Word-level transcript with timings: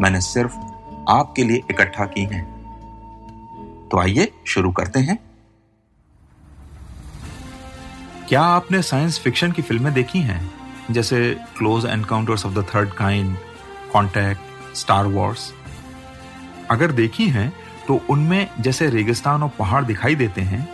मैंने 0.00 0.20
सिर्फ़ 0.20 0.56
आपके 1.08 1.44
लिए 1.44 1.62
इकट्ठा 1.70 2.04
की 2.06 2.24
हैं। 2.24 2.44
तो 3.92 3.98
आइए 3.98 4.32
शुरू 4.46 4.70
करते 4.72 5.00
हैं। 5.00 5.18
क्या 8.28 8.42
आपने 8.42 8.82
साइंस 8.82 9.18
फिक्शन 9.18 9.52
की 9.52 9.62
फ़िल्में 9.62 9.92
देखी 9.94 10.18
हैं? 10.18 10.40
जैसे 10.90 11.36
close 11.58 11.86
encounters 11.86 12.46
of 12.46 12.54
the 12.54 12.66
third 12.74 12.92
kind 12.92 13.36
contact 13.92 14.76
star 14.76 15.06
wars 15.06 15.52
अगर 16.70 16.92
देखी 16.92 17.28
हैं 17.28 17.52
तो 17.88 18.00
उनमें 18.10 18.48
जैसे 18.60 18.88
रेगिस्तान 18.90 19.42
और 19.42 19.48
पहाड़ 19.48 19.84
दिखाई 19.84 20.14
देते 20.14 20.40
हैं, 20.40 20.68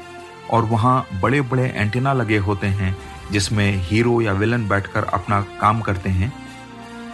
और 0.51 0.65
वहाँ 0.65 1.07
बड़े 1.21 1.41
बड़े 1.41 1.69
एंटीना 1.69 2.13
लगे 2.13 2.39
होते 2.39 2.67
हैं, 2.67 2.97
जिसमें 3.33 3.77
हीरो 3.77 4.21
या 4.21 4.33
विलन 4.33 4.69
बैठकर 4.69 5.05
अपना 5.05 5.41
काम 5.61 5.81
करते 5.81 6.11
हैं। 6.11 6.33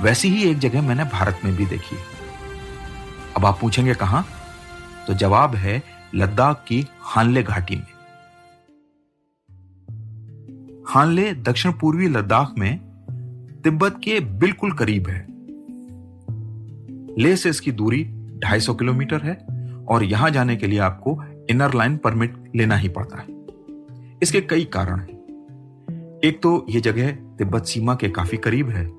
वैसी 0.03 0.29
ही 0.29 0.51
एक 0.51 0.59
जगह 0.59 0.83
मैंने 0.83 1.05
भारत 1.05 1.41
में 1.45 1.57
भी 1.57 1.67
देखी। 1.67 1.97
अब 3.37 3.47
आप 3.47 3.59
पूछेंगे 3.61 3.95
कहा? 3.95 4.25
तो 5.07 5.15
जवाब 5.15 5.55
है 5.55 5.83
लद्दाख 6.15 6.65
की 6.69 6.87
हानले 7.01 7.43
घाटी 7.43 7.77
में। 7.77 7.87
हानले 10.89 11.35
दक्षिण 11.35 11.73
पूर्वी 11.73 12.09
लद्दाख 12.09 12.53
में 12.59 12.79
तिब्बत 13.65 14.01
के 14.05 14.21
बिल्कुल 14.21 14.73
करीब 14.73 15.09
है। 15.09 15.27
ले 17.23 17.37
से 17.37 17.51
इसकी 17.51 17.73
दूरी 17.73 18.05
250 18.45 18.75
किलोमीटर 18.75 19.21
है 19.21 19.47
और 19.85 20.05
यहाँ 20.05 20.31
जाने 20.31 20.57
के 20.57 20.67
लिए 20.67 20.79
आपको 20.79 21.25
इनर 21.51 21.75
लाइन 21.75 21.97
परमिट 21.97 22.53
लेना 22.57 22.77
ही 22.77 22.89
पड़ता 22.89 23.17
है। 23.17 23.27
इसके 24.23 24.41
कई 24.41 24.65
कारण 24.65 25.01
हैं। 25.01 25.19
एक 26.25 26.41
तो 26.43 26.67
यह 26.69 26.81
जगह 26.81 27.11
तिब्बत 27.11 27.65
सीमा 27.65 27.95
के 27.95 28.09
काफ़ी 28.09 28.39
करीब 28.39 28.71
है। 28.71 28.99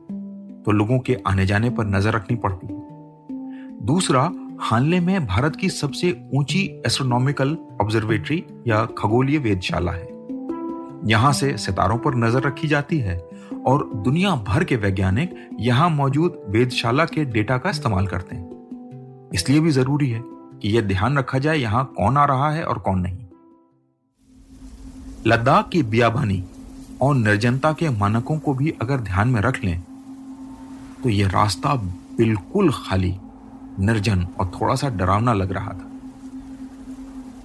तो 0.69 0.73
लोगों 0.73 0.97
के 0.99 1.15
आने 1.27 1.45
जाने 1.45 1.69
पर 1.69 1.85
नज़र 1.85 2.13
रखनी 2.13 2.35
पड़ती 2.35 2.67
है। 2.67 3.85
दूसरा, 3.85 4.21
हानले 4.61 4.99
में 4.99 5.25
भारत 5.25 5.55
की 5.55 5.69
सबसे 5.69 6.11
ऊँची 6.33 6.59
एस्ट्रोनॉमिकल 6.85 7.55
ऑब्जर्वेटरी 7.81 8.37
या 8.67 8.83
खगोलीय 8.97 9.37
वेदशाला 9.37 9.91
है। 9.91 10.07
यहाँ 11.05 11.31
से 11.33 11.57
सितारों 11.57 11.97
पर 11.97 12.15
नज़र 12.15 12.47
रखी 12.47 12.67
जाती 12.67 12.99
है 12.99 13.17
और 13.67 13.89
दुनिया 13.95 14.35
भर 14.47 14.63
के 14.63 14.75
वैज्ञानिक 14.75 15.35
यहाँ 15.59 15.89
मौजूद 15.89 16.39
वेदशाला 16.49 17.05
के 17.05 17.25
डेटा 17.27 17.57
का 17.57 17.69
इस्तेमाल 17.69 18.07
करते 18.07 18.35
हैं। 18.35 19.29
इसलिए 19.33 19.59
भी 19.59 19.71
ज़रूरी 19.71 20.09
है 20.09 20.21
कि 20.23 20.75
यह 20.75 20.87
ध्यान 20.87 21.17
रखा 21.17 21.39
जाए 21.39 21.57
यहाँ 21.57 21.85
कौन 21.97 22.17
आ 22.17 22.25
रहा 22.25 22.51
है 22.51 22.63
और 22.63 22.79
कौन 22.79 22.99
नहीं। 22.99 23.25
लद्दाख 25.27 25.69
की 25.69 25.83
बियाबानी 25.89 26.43
और 27.01 27.15
निर्जनता 27.15 27.73
के 27.73 27.89
मानकों 27.99 28.39
को 28.39 28.53
भी 28.53 28.73
अगर 28.81 28.99
ध्यान 29.01 29.29
में 29.29 29.41
रख 29.41 29.63
लें 29.63 29.81
तो 31.03 31.09
यह 31.09 31.27
रास्ता 31.27 31.73
बिल्कुल 32.17 32.71
खाली, 32.71 33.15
निर्जन 33.79 34.27
और 34.39 34.51
थोड़ा 34.61 34.75
सा 34.75 34.89
डरावना 34.89 35.33
लग 35.33 35.51
रहा 35.51 35.73
था। 35.73 35.91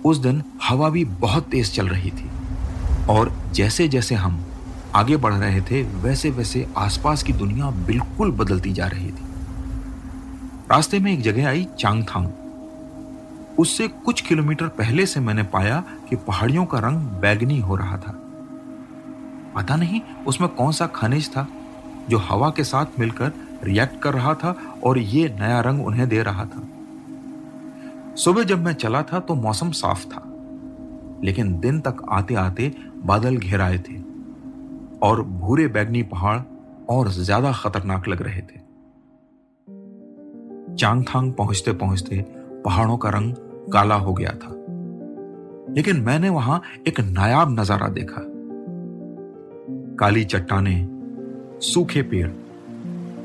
उस 0.05 0.17
दिन 0.17 0.43
हवा 0.69 0.89
भी 0.89 1.05
बहुत 1.05 1.45
तेज 1.45 1.75
चल 1.75 1.89
रही 1.89 2.11
थी 2.11 2.31
और 3.11 3.33
जैसे 3.53 3.89
जैसे 3.89 4.15
हम 4.15 4.45
आगे 4.95 5.17
बढ़ 5.17 5.35
रहे 5.35 5.61
थे 5.61 5.83
वैसे 5.83 6.31
वैसे 6.31 6.67
आसपास 6.77 7.23
की 7.23 7.33
दुनिया 7.33 7.71
बिल्कुल 7.71 8.31
बदलती 8.31 8.73
जा 8.73 8.87
रही 8.87 9.11
थी। 9.11 9.25
रास्ते 10.71 10.99
में 10.99 11.13
एक 11.13 11.23
जगह 11.23 11.49
आई, 11.49 11.67
चांगथांग। 11.79 12.29
उससे 13.59 13.89
कुछ 13.89 14.21
किलोमीटर 14.21 14.69
पहले 14.69 15.07
से 15.07 15.21
मैंने 15.21 15.43
पाया 15.43 15.85
कि 16.11 16.17
पहाड़ियों 16.17 16.67
का 16.67 16.79
रंग 16.79 16.97
बैगनी 16.97 17.59
हो 17.61 17.77
रहा 17.77 17.97
था। 17.97 18.21
पता 19.57 19.77
नहीं, 19.77 20.01
उसमें 20.27 20.49
कौन 20.51 20.73
सा 20.73 20.87
खनिज 20.87 21.29
था 21.29 21.47
जो 22.09 22.19
हवा 22.19 22.51
के 22.51 22.65
साथ 22.65 22.99
मिलकर 22.99 23.33
रिएक्ट 23.65 24.01
कर 24.03 24.15
रहा 24.15 24.35
था 24.35 24.55
और 24.85 24.99
ये 24.99 25.29
नया 25.41 25.61
रंग 25.61 25.87
उन्हें 25.87 26.09
दे 26.09 26.23
रहा 26.23 26.45
था। 26.47 26.63
सुबह 28.17 28.45
जब 28.45 28.65
मैं 28.65 28.73
चला 28.75 29.03
था 29.03 29.21
तो 29.21 29.35
मौसम 29.37 29.71
साफ़ 29.73 30.05
था, 30.07 30.23
लेकिन 31.25 31.59
दिन 31.61 31.81
तक 31.81 32.03
आते 32.11 32.35
आते 32.37 32.73
बादल 33.05 33.37
घेराए 33.37 33.79
थे 33.81 33.97
और 35.03 35.23
भूरे 35.23 35.67
बैगनी 35.69 36.03
पहाड़ 36.05 36.39
और 36.91 37.09
ज़्यादा 37.11 37.53
खतरनाक 37.55 38.09
लग 38.09 38.23
रहे 38.23 38.41
थे। 38.41 38.63
चांगथांग 40.75 41.33
पहुँचते 41.33 41.73
पहुँचते 41.75 42.25
पहाड़ों 42.65 42.97
का 42.97 43.11
रंग 43.11 43.35
काला 43.73 43.95
हो 43.97 44.13
गया 44.15 44.31
था, 44.35 44.51
लेकिन 45.75 46.01
मैंने 46.01 46.29
वहाँ 46.31 46.61
एक 46.89 47.01
नायाब 47.03 47.59
नज़ारा 47.61 47.89
देखा। 47.91 48.23
काली 49.97 50.25
चट्टाने, 50.25 50.77
सूखे 51.63 52.03
पेड़ 52.05 52.29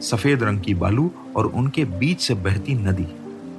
सफ़ेद 0.02 0.44
रंग 0.44 0.62
की 0.62 0.74
बालू 0.74 1.12
और 1.36 1.46
उनके 1.46 1.86
बीच 1.86 2.22
से 2.22 2.34
बहती 2.34 2.74
नदी, 2.74 3.08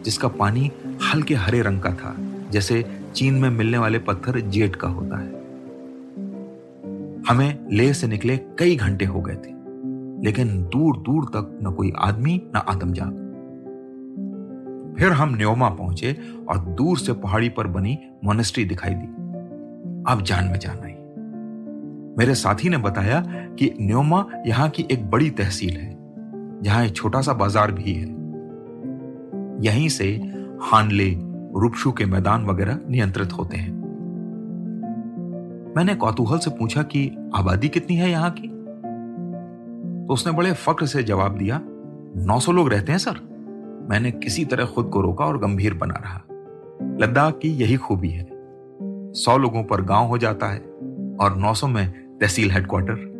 जिसका 0.04 0.28
पानी 0.28 0.70
हल्के 1.02 1.34
हरे 1.34 1.62
रंग 1.62 1.80
का 1.80 1.90
था, 1.90 2.14
जैसे 2.50 2.84
चीन 3.14 3.34
में 3.34 3.50
मिलने 3.50 3.78
वाले 3.78 3.98
पत्थर 3.98 4.40
जेट 4.40 4.76
का 4.76 4.88
होता 4.88 5.18
है। 5.18 5.38
हमें 7.28 7.68
लेह 7.72 7.92
से 7.92 8.06
निकले 8.06 8.36
कई 8.36 8.76
घंटे 8.76 9.04
हो 9.04 9.20
गए 9.20 9.34
थे, 9.34 9.52
लेकिन 10.24 10.62
दूर 10.62 10.96
दूर 10.96 11.24
तक 11.24 11.58
न 11.62 11.72
कोई 11.72 11.92
आदमी, 11.98 12.42
न 12.56 12.62
आदमजात 12.68 13.26
फिर 14.98 15.12
हम 15.12 15.34
न्योमा 15.36 15.68
पहुँचे 15.68 16.16
और 16.48 16.58
दूर 16.58 16.98
से 16.98 17.12
पहाड़ी 17.12 17.48
पर 17.48 17.66
बनी 17.66 17.98
मोनेस्ट्री 18.24 18.64
दिखाई 18.64 18.94
दी। 18.94 19.06
अब 20.12 20.22
जान 20.22 20.44
में 20.44 20.58
जान 20.58 20.78
आई। 20.78 20.92
मेरे 22.18 22.34
साथी 22.34 22.68
ने 22.68 22.76
बताया 22.76 23.20
कि 23.58 23.74
न्योमा 23.80 24.26
यहाँ 24.46 24.68
की 24.68 24.86
एक 24.90 25.10
बड़ी 25.10 25.30
तहसील 25.30 25.76
है। 25.76 25.99
जहाँ 26.62 26.84
एक 26.84 26.96
छोटा 26.96 27.20
सा 27.20 27.32
बाज़ार 27.32 27.72
भी 27.72 27.92
है। 27.92 28.06
यहीं 29.64 29.88
से 29.88 30.04
हानले, 30.62 31.10
रुपशु 31.56 31.92
के 31.92 32.04
मैदान 32.04 32.46
वगैरह 32.46 32.80
नियंत्रित 32.88 33.32
होते 33.32 33.56
हैं। 33.56 33.80
मैंने 35.76 35.94
कौतूहल 35.94 36.38
से 36.38 36.50
पूछा 36.50 36.82
कि, 36.82 37.30
आबादी 37.34 37.68
कितनी 37.68 37.96
है 37.96 38.10
यहाँ 38.10 38.30
की? 38.30 38.48
तो 40.06 40.14
उसने 40.14 40.32
बड़े 40.32 40.52
फक्र 40.52 40.86
से 40.86 41.02
जवाब 41.02 41.38
दिया 41.38 41.60
900 42.16 42.52
लोग 42.52 42.68
रहते 42.68 42.92
हैं, 42.92 42.98
सर। 42.98 43.20
मैंने 43.90 44.10
किसी 44.10 44.44
तरह 44.44 44.64
खुद 44.64 44.86
को 44.86 45.00
रोका 45.00 45.24
और 45.24 45.38
गंभीर 45.38 45.74
बना 45.74 45.94
रहा। 45.94 46.22
लद्दाख 47.00 47.38
की 47.42 47.48
यही 47.48 47.76
खूबी 47.76 48.08
है। 48.08 48.28
सौ 49.12 49.38
लोगों 49.38 49.64
पर 49.64 49.82
गाँव 49.82 50.06
हो 50.06 50.18
जाता 50.18 50.46
है 50.46 50.58
और 51.20 51.34
900 51.36 51.66
में 51.66 51.90
तहसील 52.18 52.50
हेडक्वार्टर 52.50 53.10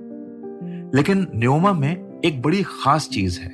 लेकिन 0.94 1.26
न्योमा 1.34 1.72
में 1.72 2.09
एक 2.25 2.40
बड़ी 2.43 2.62
खास 2.62 3.08
चीज़ 3.08 3.40
है। 3.40 3.50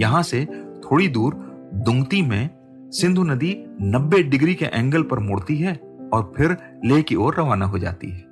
यहाँ 0.00 0.22
से 0.22 0.44
थोड़ी 0.84 1.08
दूर 1.08 1.34
दुंगती 1.74 2.22
में 2.22 2.50
सिंधु 2.90 3.22
नदी 3.22 3.52
90 3.82 4.22
डिग्री 4.22 4.54
के 4.54 4.64
एंगल 4.64 5.02
पर 5.02 5.18
मुड़ती 5.18 5.56
है 5.56 5.74
और 6.12 6.32
फिर 6.36 6.56
लेह 6.84 7.02
की 7.02 7.14
ओर 7.14 7.34
रवाना 7.34 7.66
हो 7.66 7.78
जाती 7.78 8.10
है। 8.10 8.26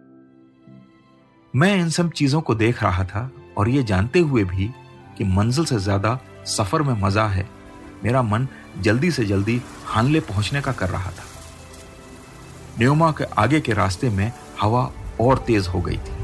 मैं 1.55 1.75
इन 1.77 1.89
सब 1.89 2.11
चीज़ों 2.11 2.41
को 2.41 2.55
देख 2.55 2.83
रहा 2.83 3.05
था 3.05 3.31
और 3.59 3.69
ये 3.69 3.83
जानते 3.83 4.19
हुए 4.19 4.45
भी 4.45 4.71
कि 5.19 5.25
मंजिल 5.25 5.65
से 5.65 5.79
ज़्यादा 5.79 6.19
सफ़र 6.47 6.83
में 6.83 6.95
मज़ा 7.03 7.27
है। 7.27 7.49
मेरा 8.05 8.23
मन 8.23 8.47
जल्दी 8.81 9.11
से 9.11 9.25
जल्दी 9.25 9.61
हानले 9.85 10.21
पहुँचने 10.21 10.61
का 10.61 10.73
कर 10.73 10.89
रहा 10.89 11.11
था। 11.11 11.25
न्योमा 12.79 13.11
के 13.13 13.25
आगे 13.25 13.61
के 13.61 13.73
रास्ते 13.73 14.11
में 14.11 14.33
हवा 14.61 14.91
और 15.21 15.39
तेज 15.39 15.67
हो 15.67 15.81
गई 15.81 15.97
थी। 15.97 16.15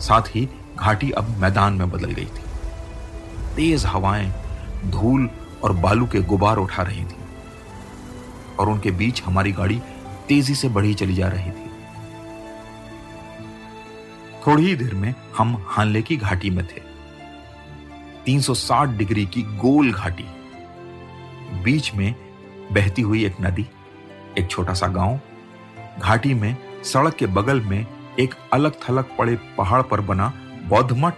साथ 0.00 0.22
ही 0.28 0.48
घाटी 0.80 1.10
अब 1.10 1.36
मैदान 1.38 1.72
में 1.72 1.90
बदल 1.90 2.10
गई 2.10 2.24
थी। 2.24 2.48
तेज 3.56 3.84
हवाएँ 3.86 4.32
धूल 4.86 5.30
और 5.64 5.72
बालू 5.72 6.06
के 6.06 6.20
गुबार 6.20 6.56
उठा 6.56 6.82
रही 6.82 7.04
थी 7.04 7.16
और 8.58 8.68
उनके 8.68 8.90
बीच 8.90 9.22
हमारी 9.22 9.52
गाड़ी 9.52 9.80
तेज़ी 10.28 10.54
से 10.54 10.68
बढ़ी 10.68 10.94
चली 10.94 11.14
जा 11.14 11.28
रही 11.28 11.50
थी। 11.50 11.68
थोड़ी 14.46 14.66
ही 14.66 14.76
देर 14.76 14.94
में 14.94 15.14
हम 15.38 15.64
हानले 15.68 16.02
की 16.02 16.16
घाटी 16.16 16.50
में 16.50 16.66
थे। 16.66 16.82
360 18.26 18.88
डिग्री 18.88 19.26
की 19.26 19.42
गोल 19.42 19.92
घाटी। 19.92 20.24
बीच 21.64 21.94
में 21.94 22.14
बहती 22.72 23.02
हुई 23.02 23.24
एक 23.24 23.36
नदी, 23.40 23.66
एक 24.38 24.50
छोटा 24.50 24.74
सा 24.74 24.86
गाँव। 24.86 25.20
घाटी 26.00 26.34
में 26.34 26.56
सड़क 26.84 27.14
के 27.14 27.26
बगल 27.26 27.60
में 27.60 27.86
एक 28.20 28.34
अलग 28.52 28.72
थलग 28.88 29.16
पड़े 29.18 29.36
पहाड़ 29.58 29.82
पर 29.82 30.00
बना 30.00 30.32
बौद्ध 30.70 30.92
मठ 30.92 31.14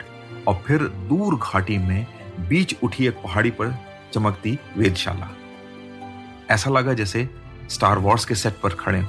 और 0.48 0.54
फिर 0.66 0.82
दूर 0.82 1.36
घाटी 1.36 1.78
में 1.78 2.06
बीच 2.48 2.76
उठी 2.82 3.06
एक 3.06 3.14
पहाड़ी 3.14 3.50
पर 3.50 3.78
चमकती 4.12 4.58
वेदशाला 4.76 5.28
ऐसा 6.50 6.70
लगा 6.70 6.92
जैसे 6.92 7.30
स्टार 7.70 7.98
वॉर्स 7.98 8.24
के 8.24 8.34
सेट 8.34 8.60
पर 8.62 8.70
खड़े 8.70 9.00
हो। 9.00 9.08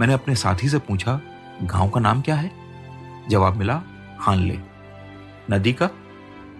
मैंने 0.00 0.12
अपने 0.12 0.36
साथी 0.36 0.68
से 0.68 0.78
पूछा, 0.78 1.20
गाँव 1.62 1.90
का 1.90 2.00
नाम 2.00 2.20
क्या 2.20 2.34
है? 2.34 2.50
जवाब 3.28 3.56
मिला, 3.56 3.82
हानले। 4.18 4.58
नदी 5.50 5.72
का? 5.72 5.90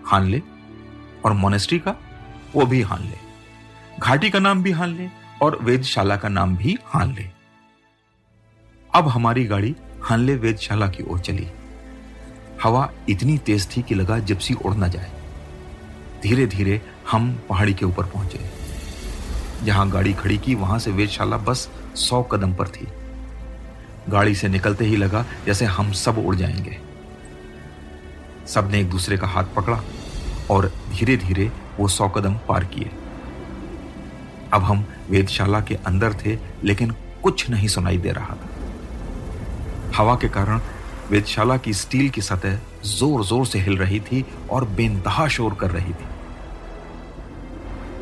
हानले। 0.05 0.43
और 1.25 1.33
मोनेस्ट्री 1.33 1.79
का? 1.79 1.97
वो 2.53 2.67
भी 2.67 2.83
हानले। 2.83 3.17
घाटी 4.01 4.31
का 4.31 4.39
नाम 4.39 4.63
भी 4.63 4.71
हानले 4.71 5.09
और 5.43 5.59
वेदशाला 5.63 6.17
का 6.17 6.29
नाम 6.29 6.57
भी 6.57 6.79
हानले। 6.87 7.31
अब 8.95 9.09
हमारी 9.09 9.45
गाड़ी 9.45 9.77
हानले 10.03 10.35
वेदशाला 10.37 10.89
की 10.89 11.03
ओर 11.03 11.21
चली। 11.21 11.51
हवा 12.67 12.91
इतनी 13.09 13.39
तेज 13.39 13.77
थी 13.77 13.83
कि 13.83 13.95
लगा 13.95 14.19
जिप्सी 14.19 14.55
उड़ 14.55 14.75
ना 14.75 14.89
जाए। 14.89 15.11
धीरे 16.23 16.47
धीरे 16.47 16.83
हम 17.11 17.41
पहाड़ी 17.49 17.75
के 17.75 17.85
ऊपर 17.85 18.05
पहुँचे। 18.05 18.41
जहाँ 19.63 19.91
गाड़ी 19.91 20.13
खड़ी 20.13 20.39
की, 20.39 20.55
वहाँ 20.55 20.79
से 20.79 20.91
वेदशाला 20.91 21.37
बस 21.37 21.71
सौ 21.95 22.23
कदम 22.23 22.55
पर 22.55 22.69
थी। 22.69 22.89
गाड़ी 24.09 24.35
से 24.35 24.49
निकलते 24.49 24.85
ही 24.85 24.97
लगा 24.97 25.25
जैसे 25.47 25.65
हम 25.65 25.93
सब 25.93 26.19
उड़ 26.19 26.37
जाएँगे। 26.37 26.79
सबने 28.47 28.81
एक 28.81 28.91
दूसरे 28.91 29.17
का 29.17 29.27
हाथ 29.27 29.45
पकड़ा 29.45 29.83
और 30.51 30.73
धीरे 30.91 31.17
धीरे 31.17 31.53
वो 31.79 31.89
सौ 31.89 32.09
कदम 32.09 32.35
पार 32.35 32.65
किए। 32.65 32.91
अब 34.53 34.63
हम 34.63 34.87
वेदशाला 35.11 35.61
के 35.61 35.75
अंदर 35.75 36.15
थे, 36.15 36.39
लेकिन 36.65 36.91
कुछ 37.23 37.51
नहीं 37.51 37.69
सुनाई 37.69 37.99
दे 37.99 38.11
रहा 38.11 38.35
था। 38.35 38.49
हवा 39.97 40.15
के 40.15 40.29
कारण 40.29 40.61
वेदशाला 41.11 41.57
की 41.57 41.73
स्टील 41.73 42.09
की 42.11 42.21
सतह 42.21 42.59
ज़ोर 42.89 43.25
ज़ोर 43.25 43.47
से 43.47 43.59
हिल 43.59 43.77
रही 43.79 43.99
थी 44.01 44.25
और 44.51 44.65
बेनतहा 44.69 45.27
शोर 45.29 45.55
कर 45.55 45.71
रही 45.71 45.93
थी। 45.93 46.07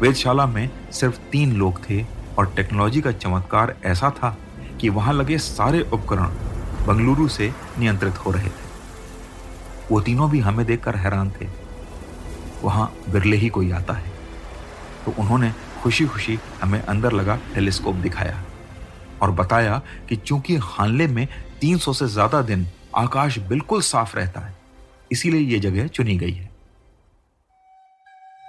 वेदशाला 0.00 0.46
में 0.46 0.68
सिर्फ़ 0.92 1.18
तीन 1.32 1.52
लोग 1.52 1.80
थे 1.80 2.04
और 2.38 2.52
टेक्नोलॉजी 2.56 3.00
का 3.00 3.12
चमत्कार 3.12 3.74
ऐसा 3.84 4.10
था 4.12 4.36
कि 4.80 4.88
वहाँ 4.88 5.14
लगे 5.14 5.38
सारे 5.38 5.80
उपकरण 5.82 6.30
बंगलुरु 6.86 7.28
से 7.28 7.52
नियंत्रित 7.78 8.14
हो 8.16 8.30
रहे 8.30 8.48
थे। 8.48 8.72
वो 9.90 10.00
तीनों 10.00 10.30
भी 10.30 10.40
हमें 10.40 10.64
देखकर 10.66 10.96
हैरान 10.96 11.30
थे। 11.30 11.46
वहाँ 12.62 12.92
बिरले 13.08 13.36
ही 13.36 13.48
कोई 13.48 13.70
आता 13.70 13.94
है। 13.94 14.12
तो 15.04 15.14
उन्होंने 15.18 15.52
खुशी 15.82 16.06
खुशी 16.06 16.38
हमें 16.62 16.80
अंदर 16.80 17.12
लगा 17.12 17.38
टेलीस्कोप 17.54 17.94
दिखाया 17.96 18.42
और 19.22 19.30
बताया 19.32 19.80
कि 20.08 20.16
चूँकि 20.16 20.56
हानले 20.62 21.06
में 21.06 21.26
300 21.60 21.92
से 21.94 22.06
ज़्यादा 22.08 22.40
दिन 22.42 22.66
आकाश 22.94 23.38
बिल्कुल 23.40 23.80
साफ़ 23.82 24.16
रहता 24.16 24.40
है, 24.40 24.54
इसीलिए 25.12 25.40
यह 25.48 25.60
जगह 25.60 25.86
चुनी 25.88 26.16
गई 26.16 26.32
है। 26.32 26.52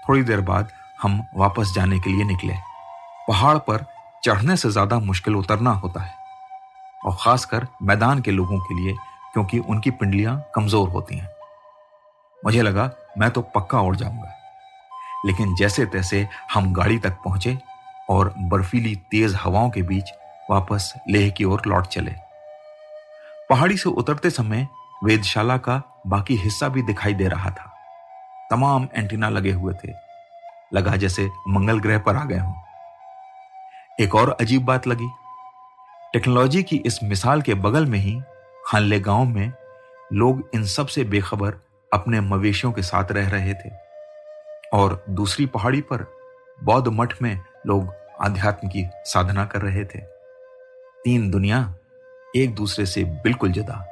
थोड़ी 0.03 0.23
देर 0.23 0.41
बाद 0.41 0.71
हम 1.01 1.21
वापस 1.35 1.71
जाने 1.75 1.99
के 1.99 2.09
लिए 2.09 2.23
निकले। 2.23 2.53
पहाड़ 3.27 3.57
पर 3.59 3.85
चढ़ने 4.23 4.55
से 4.57 4.69
ज़्यादा 4.71 4.99
मुश्किल 5.01 5.35
उतरना 5.35 5.71
होता 5.73 6.01
है, 6.01 6.13
और 7.05 7.17
खासकर 7.21 7.67
मैदान 7.83 8.21
के 8.21 8.31
लोगों 8.31 8.59
के 8.59 8.75
लिए, 8.75 8.93
क्योंकि 9.33 9.59
उनकी 9.59 9.91
पिंडलियाँ 9.91 10.41
कमज़ोर 10.55 10.89
होती 10.89 11.17
हैं। 11.17 11.29
मुझे 12.39 12.61
लगा, 12.61 12.89
मैं 13.17 13.29
तो 13.31 13.41
पक्का 13.55 13.79
उड़ 13.79 13.95
जाऊँगा। 13.95 14.33
लेकिन 15.25 15.55
जैसे 15.55 15.85
तैसे 15.87 16.27
हम 16.53 16.73
गाड़ी 16.73 16.97
तक 16.97 17.17
पहुँचे, 17.25 17.57
और 18.09 18.33
बर्फीली 18.39 18.95
तेज 19.11 19.35
हवाओं 19.35 19.69
के 19.69 19.81
बीच 19.81 20.11
वापस 20.49 20.93
लेह 21.09 21.29
की 21.29 21.43
ओर 21.43 21.61
लौट 21.67 21.87
चले। 21.87 22.11
पहाड़ी 23.49 23.77
से 23.77 23.89
उतरते 23.89 24.29
समय 24.29 24.67
वेदशाला 25.03 25.57
का 25.57 26.01
बाकी 26.07 26.35
हिस्सा 26.35 26.67
भी 26.67 26.81
दिखाई 26.81 27.13
दे 27.13 27.27
रहा 27.27 27.49
था। 27.49 27.73
तमाम 28.51 28.87
एंटीना 28.95 29.29
लगे 29.29 29.51
हुए 29.51 29.73
थे। 29.73 29.93
लगा 30.73 30.95
जैसे 30.95 31.29
मंगल 31.47 31.79
ग्रह 31.79 31.99
पर 31.99 32.15
आ 32.15 32.23
गए 32.25 32.37
हों। 32.37 32.53
एक 33.99 34.15
और 34.15 34.37
अजीब 34.41 34.65
बात 34.65 34.87
लगी। 34.87 35.07
टेक्नोलॉजी 36.13 36.63
की 36.63 36.77
इस 36.77 37.03
मिसाल 37.03 37.41
के 37.41 37.53
बगल 37.53 37.85
में 37.85 37.99
ही 37.99 38.21
हानले 38.67 38.99
गाँव 38.99 39.25
में 39.25 39.53
लोग 40.13 40.49
इन 40.53 40.65
सबसे 40.65 41.03
बेखबर 41.03 41.55
अपने 41.93 42.21
मवेशियों 42.21 42.73
के 42.73 42.81
साथ 42.81 43.11
रह 43.11 43.29
रहे 43.29 43.53
थे। 43.53 43.69
और 44.73 45.05
दूसरी 45.09 45.45
पहाड़ी 45.45 45.81
पर 45.81 46.05
बौद्ध 46.63 46.87
मठ 46.87 47.21
में 47.21 47.41
लोग 47.67 47.93
आध्यात्म 48.21 48.67
की 48.67 48.89
साधना 48.95 49.45
कर 49.45 49.61
रहे 49.61 49.85
थे। 49.85 49.99
तीन 51.03 51.31
दुनिया 51.31 51.73
एक 52.35 52.55
दूसरे 52.55 52.85
से 52.85 53.03
बिल्कुल 53.03 53.51
जुदा, 53.51 53.85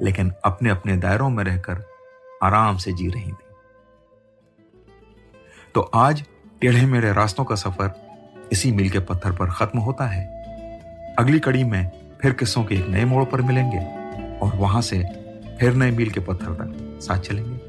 लेकिन 0.00 0.32
अपने 0.44 0.70
अपने 0.70 0.96
दायरों 0.96 1.30
में 1.30 1.44
रहकर 1.44 1.82
आराम 2.42 2.76
से 2.76 2.92
जी 2.92 3.08
रही 3.08 3.30
थी। 3.32 3.44
तो 5.74 5.80
आज 5.80 6.24
टेढ़े 6.60 6.86
मेढ़े 6.86 7.12
रास्तों 7.12 7.44
का 7.44 7.54
सफ़र 7.54 7.90
इसी 8.52 8.72
मील 8.72 8.90
के 8.90 8.98
पत्थर 8.98 9.32
पर 9.32 9.50
खत्म 9.50 9.78
होता 9.78 10.06
है। 10.06 10.24
अगली 11.18 11.38
कड़ी 11.38 11.64
में 11.64 11.90
फिर 12.22 12.32
किस्सों 12.32 12.64
के 12.64 12.74
एक 12.74 12.86
नए 12.86 13.04
मोड़ 13.04 13.24
पर 13.24 13.42
मिलेंगे 13.42 13.78
और 14.38 14.56
वहाँ 14.56 14.82
से 14.82 14.98
फिर 15.60 15.74
नए 15.74 15.90
मील 15.90 16.10
के 16.10 16.20
पत्थर 16.20 16.52
तक 16.52 16.98
साथ 17.02 17.18
चलेंगे। 17.18 17.65